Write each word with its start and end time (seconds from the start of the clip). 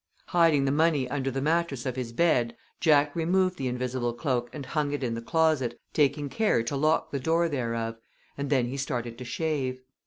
Hiding 0.29 0.65
the 0.65 0.71
money 0.71 1.07
under 1.11 1.29
the 1.29 1.43
mattress 1.43 1.85
of 1.85 1.95
his 1.95 2.11
bed, 2.11 2.57
Jack 2.79 3.15
removed 3.15 3.57
the 3.59 3.67
invisible 3.67 4.13
cloak 4.13 4.49
and 4.51 4.65
hung 4.65 4.93
it 4.93 5.03
in 5.03 5.13
the 5.13 5.21
closet, 5.21 5.79
taking 5.93 6.27
care 6.27 6.63
to 6.63 6.75
lock 6.75 7.11
the 7.11 7.19
door 7.19 7.47
thereof, 7.47 7.99
and 8.35 8.49
then 8.49 8.65
he 8.65 8.77
started 8.77 9.15
to 9.19 9.25
shave. 9.25 9.79